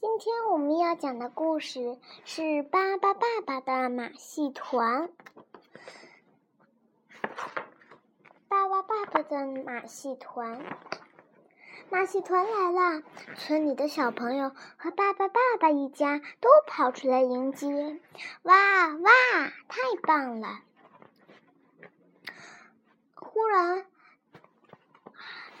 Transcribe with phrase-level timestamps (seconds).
[0.00, 5.08] 今天我们要讲的故事是《巴巴爸爸的马戏团》。
[8.48, 10.62] 巴巴爸爸的马戏团，
[11.90, 13.02] 马戏团来了！
[13.36, 18.00] 村里的小朋友和巴巴爸爸一家都跑出来迎接。
[18.42, 18.54] 哇
[18.88, 19.10] 哇，
[19.68, 20.60] 太棒了！
[23.16, 23.86] 忽然。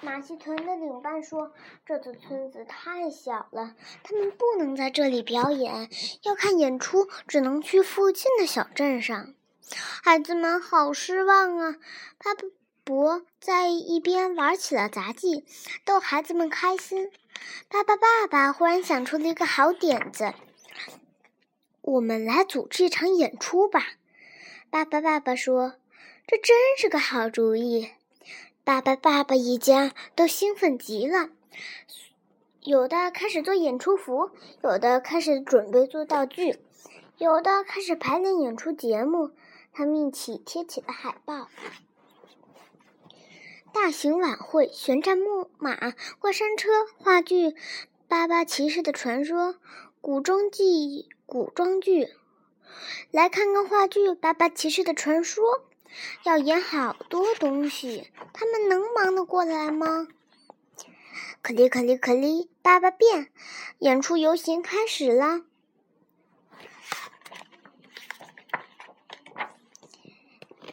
[0.04, 1.52] 马戏团的领班说
[1.86, 5.88] ：“这座村子太小了，他们不能在这里表演，
[6.24, 9.34] 要看演出只能去附近的小镇上。”
[10.02, 11.76] 孩子们好失望啊！
[12.18, 12.50] 巴布
[12.82, 15.44] 伯在一边玩起了杂技，
[15.84, 17.12] 逗孩子们开心。
[17.68, 20.34] 巴巴爸爸忽然想出了一个好点子
[21.80, 23.86] ：“我们来组织一场演出吧！”
[24.68, 25.74] 巴巴爸爸说
[26.26, 27.92] ：“这真是个好主意。”
[28.64, 31.30] 爸爸、爸爸一家都兴奋极了，
[32.60, 34.30] 有的开始做演出服，
[34.62, 36.60] 有的开始准备做道具，
[37.18, 39.32] 有的开始排练演出节目。
[39.72, 41.48] 他们一起贴起了海报。
[43.72, 47.48] 大型晚会、旋转木马、过山车、话剧
[48.06, 49.54] 《巴巴骑士的传说》、
[50.00, 50.62] 古装剧、
[51.26, 52.10] 古装剧，
[53.10, 55.44] 来看看话剧《巴巴骑士的传说》。
[56.24, 60.08] 要演好多东西，他们能忙得过来吗？
[61.42, 63.28] 可里可里可里，爸爸变，
[63.80, 65.42] 演出游行开始了。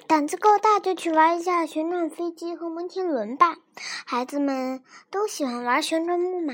[0.05, 3.57] 胆子够大就去玩一下旋转飞机和摩天轮吧！
[4.07, 6.53] 孩子们都喜欢玩旋转木马。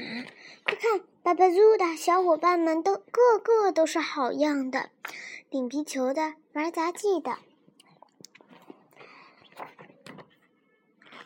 [0.65, 4.89] 快看，爸爸组的小伙伴们都个个都是好样的，
[5.49, 7.37] 顶皮球的，玩杂技的。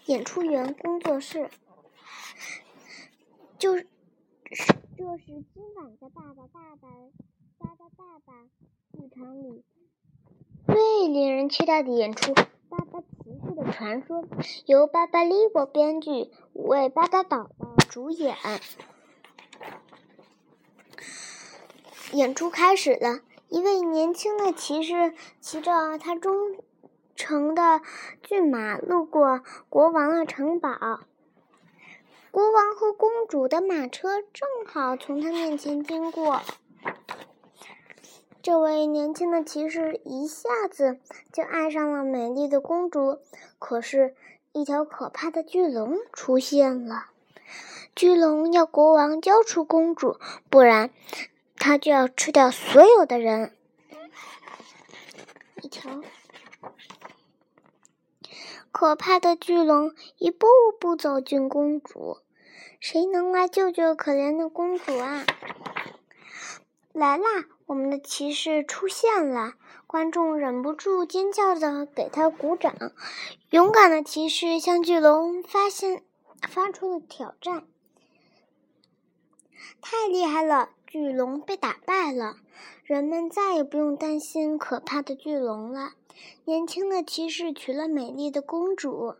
[0.10, 1.52] 演出员工作室，
[3.60, 3.86] 就是
[4.98, 6.90] 这是今晚的爸爸爸爸
[7.60, 8.34] 爸爸爸爸
[8.92, 9.64] 剧场里
[10.66, 12.34] 最令人期待的演出
[12.70, 13.08] 《巴巴骑
[13.46, 14.24] 士的传说》，
[14.66, 18.36] 由巴巴利伯编剧，五位巴巴宝宝主演。
[22.14, 23.20] 演出开始了，
[23.50, 26.34] 一位年轻的骑士骑着他中。
[27.20, 27.82] 城的
[28.24, 31.02] 骏马路过国王的城堡，
[32.32, 36.42] 国王和公主的马车正好从他面前经过。
[38.42, 41.02] 这位年轻的骑士一下子
[41.34, 43.20] 就爱上了美丽的公主，
[43.60, 44.16] 可是，
[44.54, 47.08] 一条可怕的巨龙出现了。
[47.98, 50.18] 巨龙要国王交出公主，
[50.50, 50.90] 不然，
[51.58, 53.52] 他就要吃掉所有的人。
[55.62, 56.02] 一条。
[58.80, 60.48] 可怕的巨龙一步
[60.80, 62.20] 步走进公主，
[62.80, 65.26] 谁能来救救可怜的公主啊？
[66.94, 67.26] 来啦！
[67.66, 72.74] 我们的骑士出现了，观众忍不住尖叫着给他鼓掌。
[73.50, 76.02] 勇敢的骑士向巨龙发现
[76.50, 77.68] 发出了挑战，
[79.82, 80.70] 太厉害了！
[80.88, 82.38] 巨龙被打败了，
[82.84, 85.92] 人们再也不用担心可怕的巨龙了。
[86.46, 89.16] 年轻的骑士娶了美丽的公主，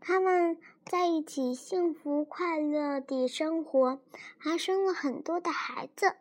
[0.00, 4.00] 他们在一起幸福快乐地生活，
[4.36, 6.14] 还生了很多的孩子。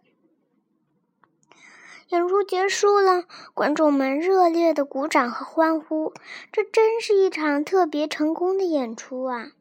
[2.09, 3.23] 演出结束了，
[3.53, 6.13] 观众们热烈的鼓掌和欢呼，
[6.51, 9.51] 这真是一场特别成功的演出啊！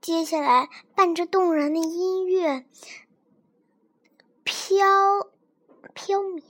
[0.00, 2.64] 接下来，伴着动人的音乐，
[4.44, 5.28] 飘
[5.92, 6.42] 飘渺。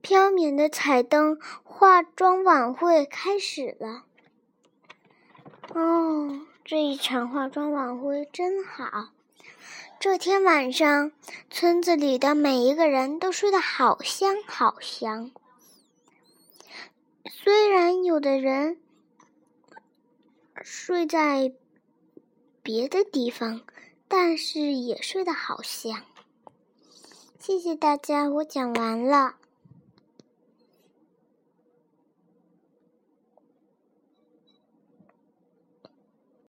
[0.00, 4.04] 飘渺的彩灯化妆晚会开始了。
[5.72, 9.10] 哦，这一场化妆晚会真好。
[10.00, 11.12] 这天晚上，
[11.48, 15.30] 村子里的每一个人都睡得好香好香。
[17.30, 18.80] 虽然有的人
[20.62, 21.52] 睡在
[22.62, 23.62] 别的地方，
[24.06, 26.02] 但是也睡得好香。
[27.38, 29.34] 谢谢大家，我讲完了。